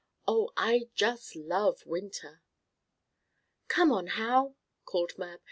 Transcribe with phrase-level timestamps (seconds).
[0.27, 0.51] Oh!
[0.57, 2.41] I just love winter!"
[3.67, 5.39] "Come on, Hal!" called Mab.